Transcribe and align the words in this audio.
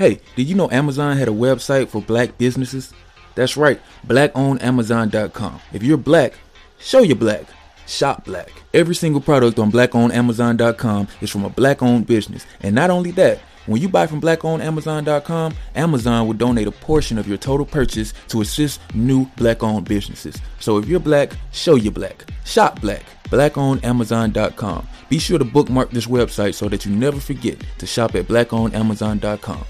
Hey, 0.00 0.18
did 0.34 0.48
you 0.48 0.54
know 0.54 0.70
Amazon 0.70 1.18
had 1.18 1.28
a 1.28 1.30
website 1.30 1.88
for 1.88 2.00
black 2.00 2.38
businesses? 2.38 2.94
That's 3.34 3.54
right, 3.54 3.78
blackownedamazon.com. 4.06 5.60
If 5.74 5.82
you're 5.82 5.98
black, 5.98 6.38
show 6.78 7.00
you're 7.00 7.16
black. 7.16 7.44
Shop 7.86 8.24
black. 8.24 8.50
Every 8.72 8.94
single 8.94 9.20
product 9.20 9.58
on 9.58 9.70
blackownedamazon.com 9.70 11.08
is 11.20 11.28
from 11.28 11.44
a 11.44 11.50
black 11.50 11.82
owned 11.82 12.06
business. 12.06 12.46
And 12.62 12.74
not 12.74 12.88
only 12.88 13.10
that, 13.10 13.40
when 13.66 13.82
you 13.82 13.90
buy 13.90 14.06
from 14.06 14.22
blackownedamazon.com, 14.22 15.54
Amazon 15.74 16.26
will 16.26 16.32
donate 16.32 16.66
a 16.66 16.72
portion 16.72 17.18
of 17.18 17.28
your 17.28 17.36
total 17.36 17.66
purchase 17.66 18.14
to 18.28 18.40
assist 18.40 18.80
new 18.94 19.26
black 19.36 19.62
owned 19.62 19.86
businesses. 19.86 20.40
So 20.60 20.78
if 20.78 20.86
you're 20.86 20.98
black, 20.98 21.32
show 21.52 21.74
you're 21.74 21.92
black. 21.92 22.24
Shop 22.46 22.80
black. 22.80 23.04
Blackownedamazon.com. 23.24 24.88
Be 25.10 25.18
sure 25.18 25.38
to 25.38 25.44
bookmark 25.44 25.90
this 25.90 26.06
website 26.06 26.54
so 26.54 26.70
that 26.70 26.86
you 26.86 26.96
never 26.96 27.20
forget 27.20 27.62
to 27.76 27.86
shop 27.86 28.14
at 28.14 28.28
blackownedamazon.com. 28.28 29.66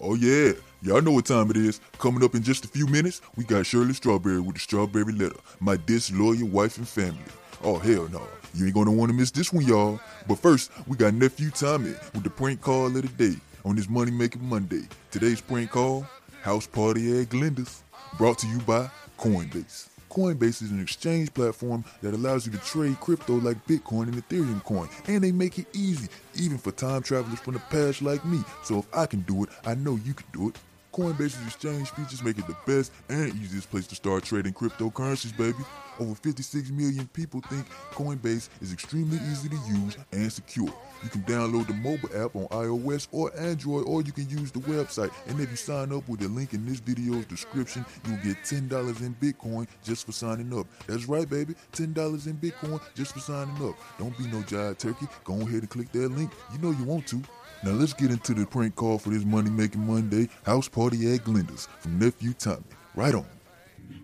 Oh 0.00 0.14
yeah, 0.14 0.52
y'all 0.80 1.02
know 1.02 1.10
what 1.10 1.26
time 1.26 1.50
it 1.50 1.56
is. 1.56 1.80
Coming 1.98 2.22
up 2.22 2.36
in 2.36 2.42
just 2.44 2.64
a 2.64 2.68
few 2.68 2.86
minutes, 2.86 3.20
we 3.34 3.42
got 3.42 3.66
Shirley 3.66 3.94
Strawberry 3.94 4.38
with 4.38 4.54
the 4.54 4.60
Strawberry 4.60 5.12
Letter, 5.12 5.34
my 5.58 5.76
disloyal 5.86 6.46
wife 6.46 6.78
and 6.78 6.86
family. 6.86 7.18
Oh 7.64 7.78
hell 7.78 8.08
no, 8.12 8.22
you 8.54 8.66
ain't 8.66 8.76
gonna 8.76 8.92
wanna 8.92 9.12
miss 9.12 9.32
this 9.32 9.52
one, 9.52 9.66
y'all. 9.66 9.98
But 10.28 10.38
first, 10.38 10.70
we 10.86 10.96
got 10.96 11.14
nephew 11.14 11.50
Tommy 11.50 11.94
with 12.14 12.22
the 12.22 12.30
prank 12.30 12.60
call 12.60 12.86
of 12.86 12.92
the 12.94 13.02
day 13.02 13.40
on 13.64 13.74
this 13.74 13.88
Money 13.88 14.12
Making 14.12 14.48
Monday. 14.48 14.82
Today's 15.10 15.40
prank 15.40 15.72
call: 15.72 16.06
House 16.42 16.68
Party 16.68 17.20
at 17.20 17.30
Glenda's, 17.30 17.82
brought 18.18 18.38
to 18.38 18.46
you 18.46 18.58
by 18.60 18.88
Coinbase. 19.18 19.88
Coinbase 20.08 20.62
is 20.62 20.70
an 20.70 20.80
exchange 20.80 21.32
platform 21.34 21.84
that 22.02 22.14
allows 22.14 22.46
you 22.46 22.52
to 22.52 22.58
trade 22.58 22.98
crypto 23.00 23.34
like 23.34 23.64
Bitcoin 23.66 24.04
and 24.04 24.14
Ethereum 24.14 24.62
coin, 24.64 24.88
and 25.06 25.22
they 25.22 25.32
make 25.32 25.58
it 25.58 25.66
easy, 25.74 26.08
even 26.34 26.58
for 26.58 26.72
time 26.72 27.02
travelers 27.02 27.40
from 27.40 27.54
the 27.54 27.60
past 27.70 28.02
like 28.02 28.24
me. 28.24 28.42
So 28.64 28.78
if 28.78 28.86
I 28.94 29.06
can 29.06 29.20
do 29.22 29.44
it, 29.44 29.50
I 29.64 29.74
know 29.74 29.96
you 29.96 30.14
can 30.14 30.26
do 30.32 30.48
it. 30.48 30.56
Coinbase's 30.92 31.44
exchange 31.46 31.90
features 31.90 32.22
make 32.22 32.38
it 32.38 32.46
the 32.46 32.56
best 32.66 32.92
and 33.08 33.34
easiest 33.34 33.70
place 33.70 33.86
to 33.88 33.94
start 33.94 34.24
trading 34.24 34.52
cryptocurrencies, 34.52 35.36
baby. 35.36 35.58
Over 36.00 36.14
56 36.14 36.70
million 36.70 37.08
people 37.08 37.40
think 37.40 37.66
Coinbase 37.90 38.48
is 38.60 38.72
extremely 38.72 39.18
easy 39.30 39.48
to 39.48 39.56
use 39.68 39.96
and 40.12 40.32
secure. 40.32 40.72
You 41.02 41.10
can 41.10 41.22
download 41.22 41.66
the 41.66 41.74
mobile 41.74 42.08
app 42.14 42.34
on 42.34 42.46
iOS 42.48 43.08
or 43.12 43.36
Android, 43.38 43.84
or 43.86 44.02
you 44.02 44.12
can 44.12 44.28
use 44.28 44.50
the 44.50 44.60
website. 44.60 45.10
And 45.26 45.40
if 45.40 45.50
you 45.50 45.56
sign 45.56 45.92
up 45.92 46.08
with 46.08 46.20
the 46.20 46.28
link 46.28 46.54
in 46.54 46.66
this 46.66 46.80
video's 46.80 47.26
description, 47.26 47.84
you'll 48.06 48.16
get 48.18 48.36
$10 48.44 49.00
in 49.00 49.14
Bitcoin 49.14 49.66
just 49.84 50.06
for 50.06 50.12
signing 50.12 50.56
up. 50.56 50.66
That's 50.86 51.06
right, 51.06 51.28
baby. 51.28 51.54
$10 51.72 52.26
in 52.26 52.34
Bitcoin 52.34 52.80
just 52.94 53.12
for 53.12 53.20
signing 53.20 53.56
up. 53.68 53.76
Don't 53.98 54.16
be 54.18 54.26
no 54.26 54.38
jive 54.38 54.78
turkey. 54.78 55.06
Go 55.24 55.34
ahead 55.34 55.60
and 55.60 55.70
click 55.70 55.90
that 55.92 56.08
link. 56.10 56.32
You 56.52 56.58
know 56.58 56.70
you 56.70 56.84
want 56.84 57.06
to. 57.08 57.22
Now 57.64 57.72
let's 57.72 57.92
get 57.92 58.10
into 58.10 58.34
the 58.34 58.46
prank 58.46 58.76
call 58.76 58.98
for 58.98 59.10
this 59.10 59.24
Money 59.24 59.50
Making 59.50 59.86
Monday 59.86 60.28
house 60.44 60.68
party 60.68 61.12
at 61.12 61.24
Glenda's 61.24 61.68
from 61.80 61.98
nephew 61.98 62.32
Tommy. 62.34 62.62
Right 62.94 63.14
on. 63.14 63.26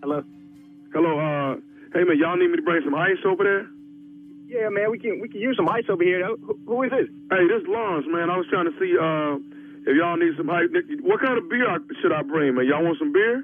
Hello. 0.03 0.23
Hello, 0.93 1.19
uh, 1.19 1.57
hey 1.93 2.05
man, 2.05 2.19
y'all 2.19 2.37
need 2.37 2.51
me 2.51 2.57
to 2.57 2.63
bring 2.63 2.83
some 2.85 2.95
ice 2.95 3.19
over 3.25 3.43
there? 3.43 3.67
Yeah, 4.47 4.69
man, 4.69 4.91
we 4.91 4.99
can 4.99 5.21
we 5.21 5.29
can 5.29 5.41
use 5.41 5.57
some 5.57 5.69
ice 5.69 5.85
over 5.89 6.05
here. 6.05 6.25
Who, 6.27 6.59
who 6.67 6.83
is 6.85 6.91
this? 6.91 7.09
Hey, 7.31 7.49
this 7.49 7.63
is 7.63 7.69
Lawrence, 7.69 8.07
man. 8.09 8.31
I 8.31 8.37
was 8.37 8.47
trying 8.51 8.71
to 8.71 8.75
see 8.79 8.95
uh, 8.95 9.43
if 9.91 9.97
y'all 9.97 10.17
need 10.17 10.37
some 10.37 10.51
ice. 10.51 10.71
What 11.03 11.21
kind 11.21 11.39
of 11.39 11.49
beer 11.49 11.67
should 12.01 12.13
I 12.13 12.23
bring, 12.23 12.55
man? 12.55 12.67
Y'all 12.67 12.85
want 12.85 12.99
some 12.99 13.13
beer? 13.13 13.43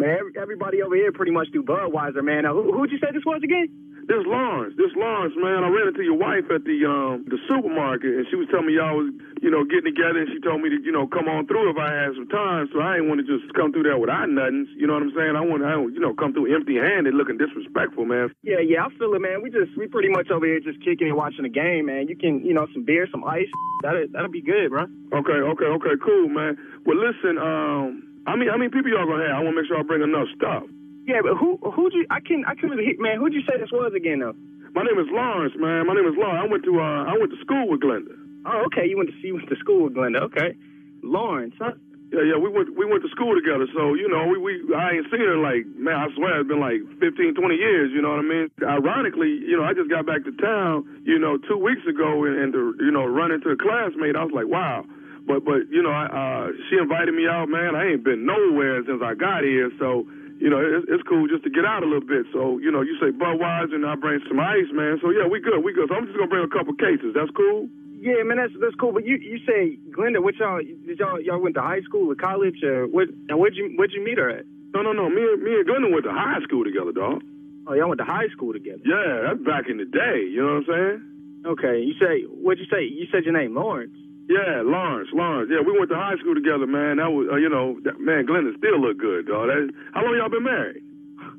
Man, 0.00 0.18
everybody 0.36 0.82
over 0.82 0.96
here 0.96 1.12
pretty 1.12 1.32
much 1.32 1.48
do 1.52 1.62
Budweiser, 1.62 2.24
man. 2.24 2.44
Now, 2.44 2.54
who, 2.54 2.72
who'd 2.72 2.90
you 2.90 2.98
say 2.98 3.08
this 3.12 3.24
was 3.24 3.40
again? 3.42 3.68
This 4.10 4.26
Lawrence, 4.26 4.74
this 4.74 4.90
Lawrence, 4.98 5.38
man. 5.38 5.62
I 5.62 5.70
ran 5.70 5.86
into 5.86 6.02
your 6.02 6.18
wife 6.18 6.50
at 6.50 6.66
the 6.66 6.82
um 6.82 7.22
the 7.30 7.38
supermarket, 7.46 8.10
and 8.10 8.26
she 8.26 8.34
was 8.34 8.50
telling 8.50 8.66
me 8.66 8.74
y'all 8.74 8.98
was, 8.98 9.14
you 9.38 9.54
know, 9.54 9.62
getting 9.62 9.94
together, 9.94 10.18
and 10.18 10.26
she 10.34 10.42
told 10.42 10.58
me 10.58 10.66
to, 10.66 10.82
you 10.82 10.90
know, 10.90 11.06
come 11.06 11.30
on 11.30 11.46
through 11.46 11.70
if 11.70 11.78
I 11.78 11.94
had 11.94 12.18
some 12.18 12.26
time. 12.26 12.66
So 12.74 12.82
I 12.82 12.98
ain't 12.98 13.06
want 13.06 13.22
to 13.22 13.26
just 13.30 13.46
come 13.54 13.70
through 13.70 13.86
there 13.86 14.02
without 14.02 14.26
nothing. 14.26 14.66
You 14.74 14.90
know 14.90 14.98
what 14.98 15.06
I'm 15.06 15.14
saying? 15.14 15.38
I 15.38 15.46
want 15.46 15.62
to, 15.62 15.94
you 15.94 16.02
know, 16.02 16.10
come 16.10 16.34
through 16.34 16.50
empty-handed, 16.50 17.14
looking 17.14 17.38
disrespectful, 17.38 18.02
man. 18.02 18.34
Yeah, 18.42 18.58
yeah, 18.58 18.82
I 18.82 18.90
feel 18.98 19.14
it, 19.14 19.22
man. 19.22 19.46
We 19.46 19.54
just 19.54 19.78
we 19.78 19.86
pretty 19.86 20.10
much 20.10 20.26
over 20.34 20.42
here 20.42 20.58
just 20.58 20.82
kicking 20.82 21.06
and 21.06 21.14
watching 21.14 21.46
the 21.46 21.54
game, 21.54 21.86
man. 21.86 22.10
You 22.10 22.18
can, 22.18 22.42
you 22.42 22.50
know, 22.50 22.66
some 22.74 22.82
beer, 22.82 23.06
some 23.14 23.22
ice. 23.22 23.46
That'll 23.86 24.10
that'll 24.10 24.34
be 24.34 24.42
good, 24.42 24.74
bro. 24.74 24.90
Okay, 25.14 25.38
okay, 25.54 25.70
okay, 25.70 25.94
cool, 26.02 26.26
man. 26.26 26.58
Well, 26.82 26.98
listen, 26.98 27.38
um, 27.38 28.02
I 28.26 28.34
mean, 28.34 28.50
how 28.50 28.58
many 28.58 28.74
people 28.74 28.90
y'all 28.90 29.06
gonna 29.06 29.30
have? 29.30 29.38
I 29.38 29.42
want 29.46 29.54
to 29.54 29.62
make 29.62 29.70
sure 29.70 29.78
I 29.78 29.86
bring 29.86 30.02
enough 30.02 30.26
stuff. 30.34 30.66
Yeah, 31.06 31.22
but 31.22 31.36
who 31.36 31.58
who'd 31.58 31.92
you? 31.94 32.06
I 32.10 32.20
can 32.20 32.44
I 32.46 32.52
really 32.62 32.84
hit, 32.84 33.00
man. 33.00 33.18
Who'd 33.18 33.32
you 33.32 33.42
say 33.48 33.58
this 33.58 33.72
was 33.72 33.92
again, 33.96 34.20
though? 34.20 34.36
My 34.74 34.84
name 34.84 34.98
is 35.00 35.10
Lawrence, 35.10 35.54
man. 35.58 35.86
My 35.86 35.94
name 35.94 36.06
is 36.06 36.14
Lawrence. 36.16 36.38
I 36.38 36.46
went 36.46 36.64
to 36.64 36.72
uh, 36.78 37.04
I 37.10 37.18
went 37.18 37.30
to 37.32 37.40
school 37.40 37.68
with 37.68 37.80
Glenda. 37.80 38.14
Oh, 38.46 38.68
okay. 38.70 38.86
You 38.86 38.96
went 38.96 39.10
to 39.10 39.16
you 39.18 39.34
went 39.34 39.48
to 39.48 39.56
school 39.56 39.84
with 39.84 39.94
Glenda. 39.94 40.22
Okay, 40.30 40.54
Lawrence, 41.02 41.54
huh? 41.58 41.72
Yeah, 42.12 42.34
yeah. 42.34 42.38
We 42.38 42.50
went 42.50 42.76
we 42.76 42.86
went 42.86 43.02
to 43.02 43.10
school 43.10 43.34
together. 43.34 43.66
So 43.74 43.94
you 43.94 44.06
know, 44.06 44.28
we 44.28 44.38
we 44.38 44.52
I 44.74 45.00
ain't 45.00 45.10
seen 45.10 45.24
her 45.26 45.38
like 45.40 45.66
man. 45.74 45.96
I 45.96 46.06
swear 46.14 46.40
it's 46.40 46.48
been 46.48 46.60
like 46.62 46.82
15, 47.00 47.34
20 47.34 47.54
years. 47.54 47.90
You 47.90 48.02
know 48.02 48.14
what 48.14 48.22
I 48.22 48.28
mean? 48.28 48.46
Ironically, 48.62 49.30
you 49.42 49.56
know, 49.58 49.64
I 49.64 49.74
just 49.74 49.90
got 49.90 50.06
back 50.06 50.22
to 50.28 50.32
town. 50.38 50.86
You 51.02 51.18
know, 51.18 51.38
two 51.38 51.58
weeks 51.58 51.82
ago, 51.88 52.24
and, 52.28 52.38
and 52.38 52.52
to 52.52 52.74
you 52.84 52.92
know 52.92 53.06
run 53.06 53.32
into 53.32 53.50
a 53.50 53.56
classmate, 53.56 54.14
I 54.14 54.22
was 54.22 54.34
like, 54.34 54.46
wow. 54.46 54.84
But 55.26 55.44
but 55.44 55.66
you 55.70 55.82
know, 55.82 55.90
I, 55.90 56.06
uh, 56.06 56.44
she 56.70 56.78
invited 56.78 57.14
me 57.14 57.26
out, 57.26 57.48
man. 57.48 57.74
I 57.74 57.90
ain't 57.90 58.04
been 58.04 58.26
nowhere 58.26 58.82
since 58.86 59.02
I 59.02 59.14
got 59.14 59.42
here, 59.42 59.70
so 59.78 60.06
you 60.40 60.48
know, 60.48 60.58
it's, 60.58 60.88
it's 60.88 61.04
cool 61.04 61.28
just 61.28 61.44
to 61.44 61.50
get 61.52 61.68
out 61.68 61.84
a 61.84 61.86
little 61.86 62.04
bit. 62.04 62.24
So, 62.32 62.56
you 62.58 62.72
know, 62.72 62.80
you 62.80 62.96
say 62.96 63.12
Budweiser 63.12 63.76
and 63.76 63.84
I 63.84 63.94
bring 63.94 64.24
some 64.26 64.40
ice, 64.40 64.72
man. 64.72 64.98
So, 65.04 65.12
yeah, 65.12 65.28
we 65.28 65.38
good, 65.38 65.60
we 65.60 65.76
good. 65.76 65.92
So 65.92 65.94
I'm 65.94 66.08
just 66.08 66.16
going 66.16 66.28
to 66.28 66.32
bring 66.32 66.48
a 66.48 66.48
couple 66.48 66.72
cases. 66.74 67.12
That's 67.12 67.30
cool? 67.36 67.68
Yeah, 68.00 68.24
man, 68.24 68.40
that's 68.40 68.56
that's 68.56 68.74
cool. 68.80 68.96
But 68.96 69.04
you 69.04 69.20
you 69.20 69.36
say, 69.44 69.76
Glenda, 69.92 70.24
what 70.24 70.34
y'all, 70.40 70.64
did 70.64 70.98
y'all, 70.98 71.20
y'all 71.20 71.38
went 71.38 71.54
to 71.56 71.60
high 71.60 71.84
school 71.84 72.10
or 72.10 72.16
college? 72.16 72.64
Or 72.64 72.88
what, 72.88 73.12
and 73.28 73.38
where'd 73.38 73.54
you, 73.54 73.76
where'd 73.76 73.92
you 73.92 74.02
meet 74.02 74.16
her 74.16 74.30
at? 74.30 74.46
No, 74.72 74.80
no, 74.80 74.92
no. 74.92 75.10
Me, 75.10 75.20
and 75.20 75.42
me 75.42 75.60
and 75.60 75.68
Glenda 75.68 75.92
went 75.92 76.04
to 76.08 76.10
high 76.10 76.40
school 76.42 76.64
together, 76.64 76.92
dog. 76.92 77.20
Oh, 77.68 77.74
y'all 77.74 77.92
went 77.92 78.00
to 78.00 78.08
high 78.08 78.32
school 78.32 78.54
together? 78.54 78.80
Yeah, 78.88 79.28
that's 79.28 79.44
back 79.44 79.68
in 79.68 79.76
the 79.76 79.84
day. 79.84 80.24
You 80.24 80.40
know 80.40 80.64
what 80.64 80.72
I'm 80.72 80.72
saying? 80.72 81.52
Okay. 81.52 81.84
You 81.84 81.92
say, 82.00 82.24
what'd 82.24 82.58
you 82.58 82.70
say? 82.72 82.88
You 82.88 83.04
said 83.12 83.24
your 83.28 83.36
name, 83.36 83.54
Lawrence. 83.54 83.92
Yeah, 84.30 84.62
Lawrence, 84.62 85.10
Lawrence. 85.12 85.50
Yeah, 85.50 85.58
we 85.66 85.74
went 85.74 85.90
to 85.90 85.98
high 85.98 86.14
school 86.22 86.38
together, 86.38 86.62
man. 86.70 87.02
That 87.02 87.10
was, 87.10 87.26
uh, 87.34 87.36
you 87.42 87.50
know, 87.50 87.82
that, 87.82 87.98
man, 87.98 88.30
Glenda 88.30 88.54
still 88.62 88.78
look 88.78 88.94
good, 88.94 89.26
dog. 89.26 89.50
That, 89.50 89.66
how 89.90 90.06
long 90.06 90.14
y'all 90.14 90.30
been 90.30 90.46
married? 90.46 90.82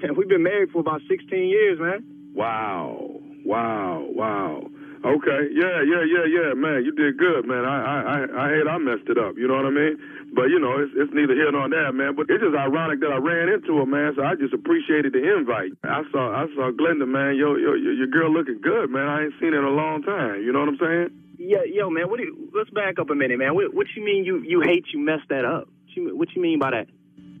Yeah, 0.00 0.16
we've 0.16 0.32
been 0.32 0.42
married 0.44 0.70
for 0.72 0.80
about 0.80 1.02
16 1.12 1.28
years, 1.28 1.76
man. 1.78 2.00
Wow, 2.32 3.20
wow, 3.44 4.00
wow. 4.08 4.64
Okay, 5.04 5.40
yeah, 5.52 5.84
yeah, 5.84 6.00
yeah, 6.08 6.24
yeah, 6.24 6.50
man. 6.56 6.88
You 6.88 6.92
did 6.96 7.20
good, 7.20 7.44
man. 7.44 7.68
I, 7.68 7.76
I, 7.84 7.96
I, 8.00 8.16
I 8.24 8.46
hate 8.48 8.64
I 8.64 8.78
messed 8.80 9.12
it 9.12 9.18
up. 9.20 9.36
You 9.36 9.44
know 9.44 9.60
what 9.60 9.68
I 9.68 9.76
mean? 9.76 10.00
But 10.32 10.48
you 10.48 10.56
know, 10.56 10.80
it's, 10.80 10.92
it's 10.96 11.12
neither 11.12 11.36
here 11.36 11.52
nor 11.52 11.68
there, 11.68 11.92
man. 11.92 12.16
But 12.16 12.32
it's 12.32 12.40
just 12.40 12.56
ironic 12.56 13.00
that 13.04 13.12
I 13.12 13.20
ran 13.20 13.52
into 13.52 13.76
her, 13.76 13.84
man. 13.84 14.16
So 14.16 14.24
I 14.24 14.40
just 14.40 14.56
appreciated 14.56 15.12
the 15.12 15.20
invite. 15.20 15.76
I 15.84 16.00
saw, 16.12 16.32
I 16.32 16.48
saw 16.56 16.72
Glenda, 16.72 17.04
man. 17.04 17.36
Yo, 17.36 17.60
yo, 17.60 17.76
your 17.76 18.08
girl 18.08 18.32
looking 18.32 18.60
good, 18.64 18.88
man. 18.88 19.04
I 19.04 19.28
ain't 19.28 19.36
seen 19.36 19.52
her 19.52 19.60
in 19.60 19.68
a 19.68 19.76
long 19.76 20.00
time. 20.00 20.40
You 20.40 20.52
know 20.56 20.64
what 20.64 20.72
I'm 20.72 20.80
saying? 20.80 21.08
Yeah, 21.40 21.64
yo, 21.64 21.88
man. 21.88 22.10
What 22.10 22.18
do 22.18 22.24
you, 22.24 22.52
let's 22.54 22.68
back 22.68 22.98
up 22.98 23.08
a 23.08 23.14
minute, 23.14 23.38
man. 23.38 23.54
What, 23.54 23.72
what 23.72 23.86
you 23.96 24.04
mean 24.04 24.24
you 24.26 24.42
you 24.44 24.60
hate 24.60 24.84
you 24.92 25.00
messed 25.00 25.30
that 25.30 25.46
up? 25.46 25.68
What 25.68 25.96
you, 25.96 26.16
what 26.16 26.28
you 26.36 26.42
mean 26.42 26.58
by 26.58 26.70
that? 26.72 26.86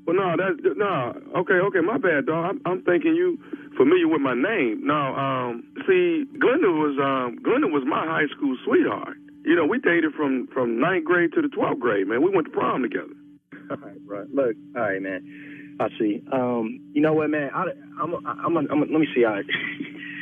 Well, 0.06 0.16
no, 0.16 0.34
that's 0.40 0.56
no. 0.74 1.12
Okay, 1.44 1.60
okay, 1.68 1.80
my 1.80 1.98
bad, 1.98 2.24
dog. 2.24 2.46
I'm, 2.48 2.60
I'm 2.64 2.82
thinking 2.82 3.14
you 3.14 3.38
familiar 3.76 4.08
with 4.08 4.22
my 4.22 4.32
name. 4.32 4.80
No, 4.86 4.96
um, 4.96 5.68
see, 5.86 6.24
Glenda 6.40 6.72
was 6.72 6.96
um, 6.96 7.44
Glenda 7.44 7.70
was 7.70 7.84
my 7.86 8.06
high 8.06 8.26
school 8.34 8.56
sweetheart. 8.64 9.18
You 9.44 9.54
know, 9.54 9.66
we 9.66 9.78
dated 9.78 10.14
from 10.14 10.48
from 10.48 10.80
ninth 10.80 11.04
grade 11.04 11.34
to 11.34 11.42
the 11.42 11.48
twelfth 11.48 11.80
grade, 11.80 12.08
man. 12.08 12.22
We 12.22 12.30
went 12.30 12.46
to 12.46 12.52
prom 12.52 12.80
together. 12.80 13.12
All 13.70 13.76
right, 13.76 14.00
right. 14.06 14.30
Look, 14.32 14.56
all 14.74 14.82
right, 14.82 15.00
man. 15.02 15.76
I 15.78 15.88
see. 15.98 16.22
Um, 16.32 16.80
you 16.92 17.02
know 17.02 17.12
what, 17.12 17.28
man? 17.30 17.50
I, 17.54 17.64
I'm, 18.00 18.14
I'm, 18.26 18.56
I'm, 18.56 18.56
I'm, 18.56 18.80
let 18.80 18.90
me 18.90 19.06
see. 19.14 19.24
I, 19.24 19.42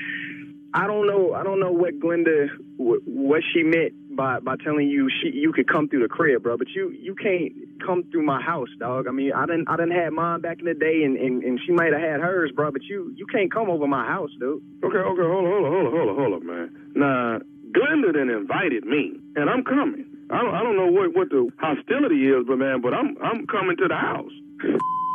I 0.75 0.87
don't 0.87 1.07
know. 1.07 1.33
I 1.33 1.45
don't 1.45 1.59
know 1.59 1.73
what 1.73 1.99
Glenda, 1.99 2.49
what 2.79 3.43
she 3.53 3.63
meant 3.63 3.93
by 4.17 4.39
by 4.41 4.57
telling 4.65 4.89
you 4.89 5.09
she 5.11 5.31
you 5.37 5.53
could 5.53 5.69
come 5.69 5.89
through 5.89 6.03
the 6.03 6.09
crib, 6.09 6.43
bro. 6.43 6.57
But 6.57 6.69
you 6.71 6.91
you 6.91 7.15
can't 7.15 7.53
come 7.85 8.05
through 8.11 8.25
my 8.25 8.41
house, 8.41 8.69
dog. 8.79 9.07
I 9.09 9.11
mean, 9.11 9.33
I 9.33 9.47
didn't 9.47 9.69
I 9.69 9.77
didn't 9.77 9.99
have 9.99 10.13
mine 10.13 10.41
back 10.41 10.61
in 10.61 10.67
the 10.67 10.75
day, 10.75 11.03
and, 11.05 11.17
and, 11.17 11.43
and 11.43 11.61
she 11.67 11.73
might 11.73 11.93
have 11.93 12.01
had 12.01 12.21
hers, 12.21 12.51
bro. 12.55 12.71
But 12.71 12.85
you 12.85 13.13
you 13.17 13.27
can't 13.27 13.53
come 13.53 13.69
over 13.69 13.87
my 13.87 14.07
house, 14.07 14.31
dude. 14.39 14.63
Okay, 14.85 14.99
okay, 14.99 15.23
hold 15.23 15.45
on, 15.45 15.51
hold 15.51 15.65
on, 15.65 15.73
hold 15.73 15.87
on, 15.87 15.93
hold 15.93 16.09
on, 16.09 16.17
hold 16.17 16.33
on, 16.35 16.47
man. 16.47 16.71
Now, 16.95 17.39
Glenda 17.73 18.15
then 18.15 18.31
invited 18.31 18.85
me, 18.85 19.19
and 19.37 19.51
I'm 19.51 19.65
coming. 19.65 20.07
I 20.31 20.43
don't 20.43 20.55
I 20.55 20.63
don't 20.63 20.77
know 20.77 20.87
what 20.87 21.15
what 21.15 21.31
the 21.31 21.51
hostility 21.59 22.27
is, 22.27 22.45
but 22.47 22.57
man, 22.57 22.81
but 22.81 22.95
I'm 22.95 23.17
I'm 23.23 23.47
coming 23.47 23.77
to 23.77 23.89
the 23.89 23.97
house. 23.97 24.33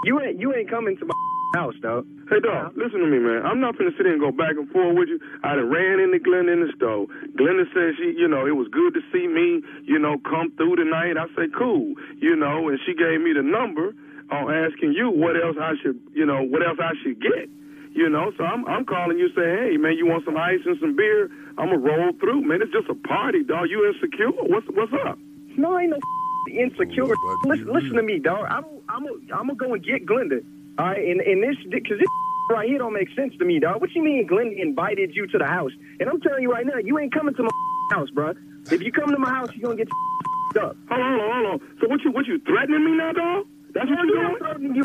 you 0.05 0.19
ain't 0.21 0.39
you 0.39 0.53
ain't 0.53 0.69
coming 0.69 0.97
to 0.97 1.05
my 1.05 1.13
house, 1.53 1.75
dog. 1.81 2.05
Hey, 2.29 2.41
dog, 2.41 2.73
listen 2.75 2.99
to 2.99 3.05
me, 3.05 3.19
man. 3.21 3.45
I'm 3.45 3.61
not 3.61 3.77
finna 3.77 3.93
sit 3.93 4.09
here 4.09 4.17
and 4.17 4.21
go 4.21 4.33
back 4.33 4.57
and 4.57 4.65
forth 4.73 4.97
with 4.97 5.09
you. 5.09 5.19
I 5.45 5.53
done 5.55 5.69
ran 5.69 6.01
into 6.01 6.17
Glenda 6.17 6.51
in 6.51 6.65
the 6.65 6.73
store. 6.75 7.05
Glenda 7.37 7.69
said 7.73 7.93
she, 8.01 8.17
you 8.17 8.27
know, 8.27 8.49
it 8.49 8.57
was 8.57 8.67
good 8.73 8.93
to 8.97 9.01
see 9.13 9.29
me, 9.29 9.61
you 9.85 9.99
know, 10.01 10.17
come 10.25 10.51
through 10.57 10.81
tonight. 10.81 11.13
I 11.13 11.29
said, 11.37 11.53
cool, 11.53 11.93
you 12.17 12.35
know, 12.35 12.69
and 12.69 12.79
she 12.85 12.93
gave 12.97 13.21
me 13.21 13.33
the 13.37 13.45
number 13.45 13.93
on 14.33 14.49
asking 14.49 14.93
you 14.97 15.13
what 15.13 15.37
else 15.37 15.55
I 15.61 15.77
should, 15.81 16.01
you 16.11 16.25
know, 16.25 16.41
what 16.41 16.65
else 16.65 16.81
I 16.81 16.97
should 17.05 17.21
get. 17.21 17.47
You 17.93 18.09
know, 18.09 18.31
so 18.35 18.43
I'm 18.43 18.65
I'm 18.65 18.85
calling 18.85 19.19
you 19.19 19.29
saying, 19.37 19.57
hey 19.69 19.77
man, 19.77 19.93
you 19.93 20.07
want 20.07 20.25
some 20.25 20.35
ice 20.35 20.65
and 20.65 20.75
some 20.81 20.95
beer? 20.95 21.29
I'm 21.61 21.69
gonna 21.69 21.77
roll 21.77 22.09
through, 22.19 22.41
man. 22.41 22.63
It's 22.63 22.73
just 22.73 22.89
a 22.89 22.97
party, 23.07 23.43
dog. 23.43 23.69
You 23.69 23.85
insecure? 23.85 24.33
What's 24.33 24.65
what's 24.73 24.91
up? 25.05 25.19
No, 25.55 25.77
I 25.77 25.83
ain't 25.83 25.93
no 25.93 25.99
insecure. 26.49 27.05
Oh, 27.05 27.37
listen, 27.45 27.71
listen 27.71 27.93
to 27.93 28.01
me, 28.01 28.17
dog. 28.17 28.47
I'm 28.49 28.65
I'm 28.89 29.05
a, 29.05 29.11
I'm 29.37 29.45
gonna 29.45 29.53
go 29.53 29.73
and 29.75 29.85
get 29.85 30.07
Glenda. 30.07 30.41
All 30.79 30.85
right, 30.85 30.97
and 30.97 31.21
and 31.21 31.43
this 31.43 31.55
because 31.69 31.99
this 31.99 32.07
right 32.49 32.67
here 32.67 32.79
don't 32.79 32.93
make 32.93 33.09
sense 33.15 33.33
to 33.37 33.45
me, 33.45 33.59
dog. 33.59 33.81
What 33.81 33.91
you 33.93 34.03
mean 34.03 34.25
Glenn 34.27 34.55
invited 34.57 35.15
you 35.15 35.27
to 35.27 35.37
the 35.37 35.45
house? 35.45 35.71
And 35.99 36.09
I'm 36.09 36.19
telling 36.21 36.41
you 36.41 36.51
right 36.51 36.65
now, 36.65 36.77
you 36.83 36.97
ain't 36.99 37.13
coming 37.13 37.35
to 37.35 37.43
my 37.43 37.49
house, 37.91 38.09
bro. 38.09 38.33
If 38.71 38.81
you 38.81 38.91
come 38.91 39.09
to 39.11 39.19
my 39.19 39.29
house, 39.29 39.49
you're 39.55 39.69
gonna 39.69 39.83
get 39.83 39.87
up. 40.63 40.75
Hold 40.89 41.01
on, 41.01 41.19
hold 41.19 41.21
on, 41.21 41.45
hold 41.45 41.61
on. 41.61 41.77
So 41.81 41.87
what 41.87 42.01
you 42.03 42.11
what 42.11 42.25
you 42.25 42.39
threatening 42.39 42.85
me 42.85 42.97
now, 42.97 43.11
dog? 43.13 43.47
That's 43.73 43.89
what 43.89 43.99
you 44.05 44.13
doing? 44.13 44.75
You, 44.75 44.83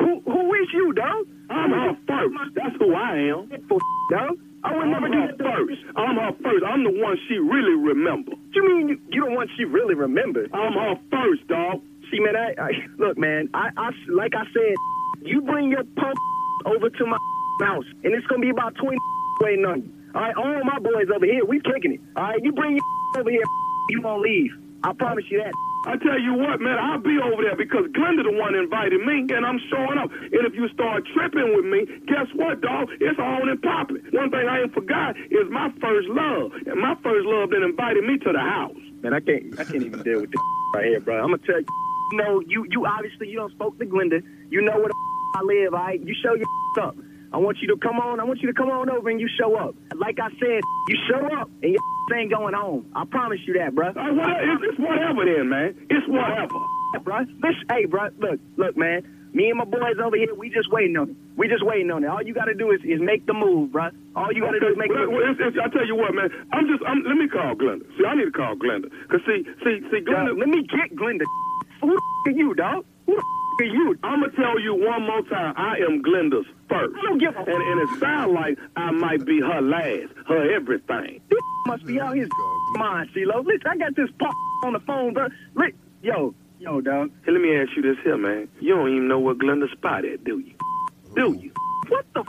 who 0.00 0.20
who 0.26 0.54
is 0.54 0.68
you, 0.74 0.92
dog? 0.92 1.26
I'm 1.50 1.70
her 1.70 1.96
first. 2.06 2.54
That's 2.54 2.76
who 2.78 2.94
I 2.94 3.16
am. 3.30 3.48
dog. 4.10 4.38
I 4.64 4.76
would 4.76 4.86
never 4.86 5.08
do 5.08 5.26
that. 5.26 5.38
first. 5.38 5.82
I'm 5.96 6.16
her 6.16 6.32
first. 6.42 6.64
I'm 6.66 6.84
the 6.84 6.90
one 7.02 7.16
she 7.28 7.34
really 7.38 7.74
remember. 7.74 8.30
What 8.30 8.54
you 8.54 8.62
mean 8.62 8.88
you, 8.88 9.00
you 9.10 9.24
the 9.26 9.34
one 9.34 9.48
she 9.56 9.64
really 9.64 9.94
remembers? 9.94 10.50
I'm 10.54 10.72
her 10.72 10.94
first, 11.10 11.46
dog. 11.48 11.82
See, 12.10 12.20
man, 12.20 12.36
I, 12.36 12.54
I 12.60 12.70
look, 12.98 13.18
man. 13.18 13.48
I, 13.54 13.70
I, 13.76 13.90
like 14.12 14.34
I 14.34 14.44
said, 14.52 14.74
you 15.24 15.40
bring 15.42 15.70
your 15.70 15.84
punk 15.96 16.16
over 16.66 16.90
to 16.90 17.06
my 17.06 17.18
house, 17.60 17.86
and 18.04 18.14
it's 18.14 18.26
gonna 18.26 18.42
be 18.42 18.50
about 18.50 18.74
twenty 18.76 18.98
waiting 19.40 19.64
on 19.64 19.82
you. 19.82 19.90
All 20.14 20.20
right, 20.20 20.36
all 20.36 20.64
my 20.64 20.78
boys 20.78 21.08
over 21.14 21.24
here, 21.24 21.44
we 21.44 21.60
kicking 21.60 21.94
it. 21.94 22.00
All 22.16 22.24
right, 22.24 22.42
you 22.42 22.52
bring 22.52 22.76
your 22.76 23.20
over 23.20 23.30
here, 23.30 23.44
you 23.90 24.02
won't 24.02 24.22
leave. 24.22 24.50
I 24.84 24.92
promise 24.92 25.24
you 25.30 25.38
that. 25.42 25.52
I 25.84 25.96
tell 25.98 26.18
you 26.18 26.34
what, 26.34 26.60
man, 26.60 26.78
I'll 26.78 27.02
be 27.02 27.18
over 27.18 27.42
there 27.42 27.56
because 27.56 27.86
Glenda 27.90 28.22
the 28.22 28.30
one 28.30 28.54
invited 28.54 29.02
me, 29.02 29.26
and 29.34 29.44
I'm 29.44 29.58
showing 29.68 29.98
up. 29.98 30.10
And 30.12 30.46
if 30.46 30.54
you 30.54 30.68
start 30.70 31.02
tripping 31.12 31.54
with 31.56 31.64
me, 31.66 31.86
guess 32.06 32.30
what, 32.34 32.60
dog? 32.60 32.88
It's 33.00 33.18
on 33.18 33.48
and 33.48 33.60
popping. 33.60 33.98
One 34.12 34.30
thing 34.30 34.46
I 34.46 34.62
ain't 34.62 34.74
forgot 34.74 35.18
is 35.18 35.50
my 35.50 35.70
first 35.82 36.06
love, 36.08 36.52
and 36.66 36.78
my 36.80 36.94
first 37.02 37.26
love 37.26 37.50
then 37.50 37.62
invited 37.64 38.04
me 38.04 38.18
to 38.18 38.30
the 38.32 38.38
house. 38.38 38.78
Man, 39.02 39.12
I 39.12 39.20
can't, 39.20 39.58
I 39.58 39.64
can't 39.64 39.82
even 39.82 40.02
deal 40.02 40.20
with 40.20 40.30
this 40.30 40.40
right 40.74 40.86
here, 40.86 41.00
bro. 41.00 41.18
I'm 41.18 41.30
gonna 41.30 41.42
tell 41.46 41.58
you. 41.58 41.66
You 42.12 42.18
know, 42.18 42.40
you, 42.46 42.66
you 42.68 42.84
obviously 42.84 43.30
you 43.30 43.36
don't 43.38 43.52
spoke 43.52 43.78
to 43.78 43.86
Glenda. 43.86 44.20
You 44.50 44.60
know 44.60 44.86
the 44.86 44.92
I 45.34 45.42
live. 45.42 45.74
All 45.74 45.80
right, 45.80 46.00
you 46.00 46.14
show 46.22 46.34
your 46.34 46.46
up. 46.86 46.96
I 47.32 47.38
want 47.38 47.58
you 47.62 47.68
to 47.68 47.76
come 47.78 47.96
on. 47.98 48.20
I 48.20 48.24
want 48.24 48.40
you 48.40 48.48
to 48.48 48.54
come 48.54 48.68
on 48.70 48.90
over 48.90 49.08
and 49.08 49.18
you 49.20 49.28
show 49.40 49.54
up. 49.56 49.74
Like 49.96 50.18
I 50.20 50.28
said, 50.38 50.60
you 50.88 50.96
show 51.08 51.26
up 51.38 51.48
and 51.62 51.72
your 51.72 51.80
ain't 52.18 52.30
going 52.30 52.54
home. 52.54 52.92
I 52.94 53.04
promise 53.06 53.40
you 53.46 53.54
that, 53.54 53.74
bro. 53.74 53.88
Uh, 53.88 53.92
what, 54.12 54.28
it's, 54.44 54.62
it's 54.70 54.78
whatever 54.78 55.24
then, 55.24 55.48
man. 55.48 55.74
It's 55.88 56.06
whatever. 56.08 56.52
bro. 57.02 57.20
Listen, 57.40 57.64
hey, 57.70 57.86
bro. 57.86 58.08
Look, 58.18 58.40
look, 58.56 58.76
man. 58.76 59.02
Me 59.32 59.48
and 59.48 59.56
my 59.56 59.64
boys 59.64 59.96
over 59.96 60.14
here, 60.14 60.34
we 60.34 60.50
just 60.50 60.70
waiting 60.70 60.94
on 60.98 61.08
it. 61.08 61.16
We 61.38 61.48
just 61.48 61.64
waiting 61.64 61.90
on 61.90 62.04
it. 62.04 62.08
All 62.08 62.20
you 62.22 62.34
got 62.34 62.52
to 62.52 62.54
do 62.54 62.70
is, 62.70 62.80
is 62.84 63.00
make 63.00 63.24
the 63.24 63.32
move, 63.32 63.72
bro. 63.72 63.88
All 64.14 64.28
you 64.30 64.42
got 64.44 64.50
to 64.52 64.60
do 64.60 64.68
is 64.68 64.76
make 64.76 64.90
well, 64.92 65.08
the 65.08 65.10
well, 65.10 65.24
move. 65.24 65.40
it's, 65.40 65.56
it's, 65.56 65.56
I 65.56 65.72
tell 65.72 65.86
you 65.86 65.96
what, 65.96 66.12
man. 66.12 66.28
I'm 66.52 66.68
just. 66.68 66.84
I'm, 66.84 67.00
let 67.08 67.16
me 67.16 67.28
call 67.32 67.56
Glenda. 67.56 67.80
See, 67.96 68.04
I 68.04 68.14
need 68.14 68.28
to 68.28 68.36
call 68.36 68.56
Glenda. 68.60 68.92
Cause 69.08 69.24
see, 69.24 69.40
see, 69.64 69.80
see, 69.88 70.04
Glenda. 70.04 70.36
let 70.36 70.48
me 70.52 70.68
get 70.68 70.92
Glenda. 70.92 71.24
Who 71.80 71.96
the 71.96 71.96
f- 71.96 72.28
are 72.28 72.36
you, 72.36 72.52
dog? 72.52 72.84
Who 73.06 73.16
the 73.16 73.24
f- 73.24 73.41
you? 73.60 73.98
I'm 74.02 74.20
gonna 74.20 74.32
tell 74.32 74.58
you 74.60 74.74
one 74.74 75.02
more 75.02 75.22
time. 75.22 75.54
I 75.56 75.76
am 75.88 76.02
Glenda's 76.02 76.46
first, 76.68 76.94
I 76.98 77.02
don't 77.02 77.18
give 77.18 77.34
a 77.36 77.38
and, 77.40 77.48
and 77.48 77.80
it 77.80 78.00
sounds 78.00 78.32
like 78.32 78.58
I 78.76 78.90
might 78.90 79.24
be 79.24 79.40
her 79.40 79.60
last, 79.60 80.12
her 80.26 80.54
everything. 80.54 81.20
This 81.28 81.40
must 81.66 81.84
be 81.86 82.00
out 82.00 82.16
his 82.16 82.28
mind, 82.74 83.10
CeeLo. 83.14 83.44
Listen, 83.44 83.66
I 83.66 83.76
got 83.76 83.94
this 83.96 84.08
pop 84.18 84.34
on 84.64 84.72
the 84.72 84.80
phone, 84.80 85.12
bro. 85.14 85.28
Li- 85.54 85.74
Yo, 86.02 86.34
yo, 86.58 86.80
dog. 86.80 87.10
Hey, 87.24 87.30
let 87.32 87.40
me 87.40 87.54
ask 87.56 87.70
you 87.76 87.82
this 87.82 87.96
here, 88.02 88.16
man. 88.16 88.48
You 88.60 88.74
don't 88.74 88.88
even 88.90 89.06
know 89.08 89.20
where 89.20 89.34
Glenda's 89.34 89.70
spot 89.70 90.04
at, 90.04 90.24
do 90.24 90.38
you? 90.40 90.54
Do 91.14 91.32
you? 91.40 91.52
What 91.88 92.04
the 92.14 92.20
f- 92.20 92.26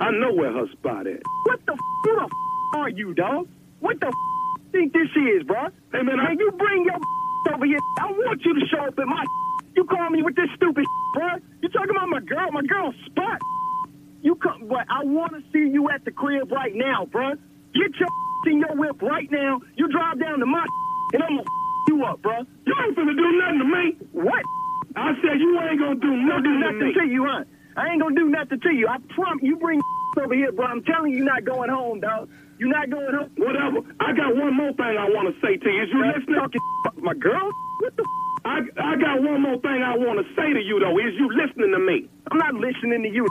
I 0.00 0.10
know 0.10 0.32
where 0.34 0.52
her 0.52 0.66
spot 0.72 1.06
at. 1.06 1.22
what 1.44 1.64
the 1.64 1.72
f- 1.72 1.78
who 2.04 2.14
the 2.16 2.22
f- 2.24 2.30
are 2.74 2.88
you, 2.90 3.14
dog? 3.14 3.48
What 3.80 3.98
the 4.00 4.08
f- 4.08 4.62
think 4.72 4.92
this 4.92 5.08
is, 5.16 5.44
bro? 5.46 5.68
Hey, 5.92 6.02
man, 6.02 6.20
I, 6.20 6.28
Man, 6.28 6.38
you 6.38 6.50
bring 6.52 6.84
your 6.84 6.96
over 7.54 7.64
here. 7.64 7.78
I 8.00 8.10
want 8.10 8.44
you 8.44 8.52
to 8.60 8.66
show 8.66 8.80
up 8.84 8.98
at 8.98 9.06
my. 9.06 9.24
You 9.76 9.84
call 9.84 10.08
me 10.10 10.22
with 10.22 10.36
this 10.36 10.48
stupid, 10.56 10.84
bro. 11.14 11.28
You 11.62 11.68
talking 11.68 11.90
about 11.90 12.08
my 12.08 12.20
girl, 12.20 12.50
my 12.52 12.62
girl 12.62 12.92
spot. 13.06 13.38
You 14.22 14.34
come, 14.36 14.66
but 14.68 14.86
I 14.90 15.04
want 15.04 15.32
to 15.32 15.42
see 15.52 15.70
you 15.70 15.90
at 15.90 16.04
the 16.04 16.10
crib 16.10 16.50
right 16.50 16.74
now, 16.74 17.04
bro. 17.06 17.34
Get 17.74 17.92
your 18.00 18.08
in 18.46 18.60
your 18.60 18.74
whip 18.76 19.02
right 19.02 19.28
now. 19.30 19.60
You 19.76 19.88
drive 19.88 20.20
down 20.20 20.38
to 20.38 20.46
my, 20.46 20.64
and 21.12 21.22
I'm 21.22 21.36
gonna 21.36 21.48
you 21.88 22.04
up, 22.04 22.22
bro. 22.22 22.38
you 22.66 22.74
ain't 22.84 22.96
finna 22.96 23.14
do 23.14 23.28
nothing 23.38 23.58
to 23.58 23.64
me. 23.64 23.96
What? 24.12 24.42
I 24.96 25.12
said 25.22 25.38
you 25.38 25.60
ain't 25.60 25.78
gonna 25.78 25.94
do 26.00 26.10
Don't 26.26 26.42
do 26.42 26.58
nothing 26.58 26.78
to 26.80 26.84
me. 26.86 26.94
to 26.94 27.06
you, 27.06 27.26
huh? 27.28 27.44
I 27.76 27.88
ain't 27.90 28.00
gonna 28.00 28.14
do 28.16 28.28
nothing 28.28 28.60
to 28.60 28.72
you. 28.72 28.88
I 28.88 28.96
promise. 29.14 29.42
You 29.42 29.56
bring 29.56 29.80
over 30.18 30.34
here, 30.34 30.52
bro. 30.52 30.66
I'm 30.66 30.82
telling 30.84 31.12
you, 31.12 31.18
you're 31.18 31.26
not 31.26 31.44
going 31.44 31.70
home, 31.70 32.00
dog. 32.00 32.30
You're 32.58 32.70
not 32.70 32.88
going 32.88 33.14
home. 33.14 33.30
Whatever. 33.36 33.84
I 34.00 34.12
got 34.16 34.34
one 34.34 34.54
more 34.56 34.72
thing 34.72 34.96
I 34.96 35.10
want 35.12 35.28
to 35.28 35.40
say 35.44 35.56
to 35.58 35.68
you. 35.70 35.82
Is 35.82 35.88
you 35.92 36.00
listening? 36.06 36.36
talking 36.40 36.60
my 37.02 37.14
girl? 37.14 37.50
What 37.80 37.94
the? 37.96 38.04
I, 38.46 38.60
I 38.78 38.96
got 38.96 39.22
one 39.22 39.42
more 39.42 39.58
thing 39.60 39.82
I 39.82 39.98
want 39.98 40.20
to 40.24 40.26
say 40.36 40.54
to 40.54 40.62
you, 40.62 40.80
though. 40.80 40.98
Is 40.98 41.14
you 41.18 41.28
listening 41.34 41.72
to 41.72 41.80
me? 41.80 42.08
I'm 42.30 42.38
not 42.38 42.54
listening 42.54 43.02
to 43.02 43.10
you. 43.10 43.26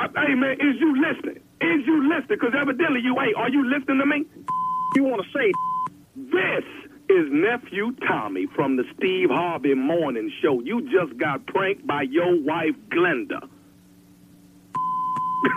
I, 0.00 0.08
hey, 0.26 0.34
man, 0.34 0.54
is 0.54 0.76
you 0.80 1.00
listening? 1.00 1.38
Is 1.62 1.86
you 1.86 2.08
listening? 2.08 2.38
Because 2.40 2.54
evidently 2.60 3.00
you 3.02 3.16
ain't. 3.20 3.36
Are 3.36 3.50
you 3.50 3.64
listening 3.70 4.00
to 4.00 4.06
me? 4.06 4.26
You 4.96 5.04
want 5.04 5.22
to 5.22 5.28
say? 5.38 5.52
This 6.16 6.64
is 7.08 7.28
nephew 7.30 7.94
Tommy 8.08 8.46
from 8.56 8.76
the 8.76 8.84
Steve 8.96 9.30
Harvey 9.30 9.74
Morning 9.74 10.32
Show. 10.42 10.60
You 10.62 10.82
just 10.90 11.16
got 11.18 11.46
pranked 11.46 11.86
by 11.86 12.02
your 12.02 12.40
wife 12.42 12.74
Glenda. 12.90 13.48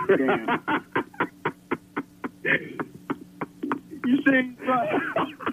Damn. 0.08 0.60
You 4.06 4.16
see, 4.26 4.56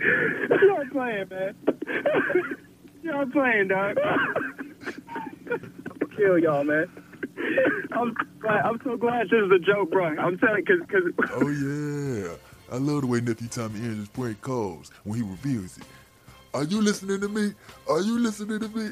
You're 0.62 0.88
playing, 0.90 1.28
man. 1.28 1.54
You're 3.02 3.26
playing, 3.26 3.68
dog. 3.68 3.96
Kill 6.16 6.38
y'all, 6.38 6.64
man. 6.64 6.86
I'm 7.92 8.14
I'm 8.48 8.80
so 8.84 8.96
glad 8.96 9.28
this 9.28 9.40
is 9.44 9.50
a 9.50 9.58
joke, 9.58 9.90
bro. 9.90 10.06
I'm 10.06 10.38
telling 10.38 10.64
you, 10.66 10.84
cause, 10.86 11.12
cause 11.18 11.30
Oh 11.34 11.48
yeah, 11.48 12.32
I 12.72 12.76
love 12.76 13.02
the 13.02 13.06
way 13.06 13.20
nephew 13.20 13.48
Tommy 13.48 13.80
his 13.80 14.08
prank 14.08 14.40
calls 14.40 14.90
when 15.04 15.16
he 15.16 15.22
reveals 15.22 15.76
it. 15.78 15.84
Are 16.54 16.64
you 16.64 16.80
listening 16.80 17.20
to 17.20 17.28
me? 17.28 17.52
Are 17.88 18.00
you 18.00 18.18
listening 18.18 18.60
to 18.60 18.68
me? 18.68 18.90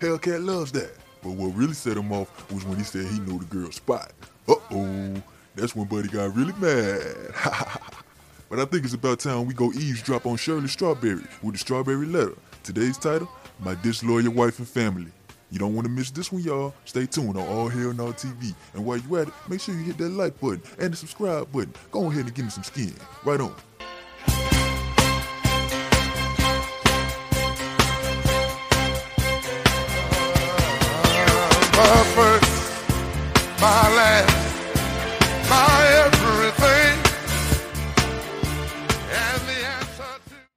Hellcat 0.00 0.44
loves 0.44 0.72
that. 0.72 0.92
But 1.22 1.32
what 1.32 1.54
really 1.54 1.74
set 1.74 1.96
him 1.96 2.12
off 2.12 2.50
was 2.52 2.64
when 2.64 2.76
he 2.76 2.84
said 2.84 3.06
he 3.06 3.18
knew 3.20 3.38
the 3.38 3.46
girl's 3.46 3.76
spot. 3.76 4.12
Uh 4.46 4.54
oh, 4.70 5.14
that's 5.54 5.74
when 5.74 5.86
Buddy 5.86 6.08
got 6.08 6.34
really 6.34 6.52
mad. 6.58 7.32
But 8.48 8.58
I 8.58 8.64
think 8.64 8.84
it's 8.84 8.94
about 8.94 9.20
time 9.20 9.46
we 9.46 9.54
go 9.54 9.72
eavesdrop 9.72 10.26
on 10.26 10.36
Shirley 10.36 10.68
Strawberry 10.68 11.22
with 11.42 11.54
the 11.54 11.58
Strawberry 11.58 12.06
Letter. 12.06 12.34
Today's 12.62 12.98
title: 12.98 13.28
My 13.60 13.74
Disloyal 13.82 14.30
Wife 14.30 14.58
and 14.58 14.68
Family. 14.68 15.10
You 15.50 15.58
don't 15.58 15.74
want 15.74 15.86
to 15.86 15.90
miss 15.90 16.10
this 16.10 16.32
one, 16.32 16.42
y'all. 16.42 16.74
Stay 16.84 17.06
tuned 17.06 17.36
on 17.36 17.46
All 17.46 17.68
Hell 17.68 17.92
Now 17.92 18.10
TV. 18.12 18.54
And 18.72 18.84
while 18.84 18.98
you 18.98 19.16
at 19.16 19.28
it, 19.28 19.34
make 19.48 19.60
sure 19.60 19.74
you 19.74 19.84
hit 19.84 19.98
that 19.98 20.10
like 20.10 20.40
button 20.40 20.62
and 20.78 20.92
the 20.92 20.96
subscribe 20.96 21.50
button. 21.52 21.72
Go 21.90 22.10
ahead 22.10 22.24
and 22.24 22.34
give 22.34 22.44
me 22.44 22.50
some 22.50 22.64
skin. 22.64 22.94
Right 23.24 23.40
on. 23.40 23.54
my 31.76 32.04
first, 32.14 32.90
my 33.60 33.94
last. 33.96 34.33